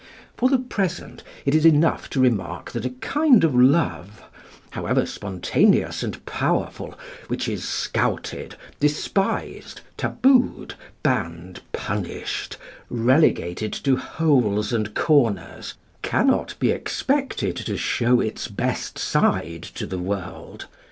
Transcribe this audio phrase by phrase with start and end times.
[0.35, 4.23] For the present it is enough to remark that a kind of love,
[4.71, 12.57] however spontaneous and powerful, which is scouted, despised, tabooed, banned, punished,
[12.89, 19.99] relegated to holes and corners, cannot be expected to show its best side to the
[19.99, 20.65] world.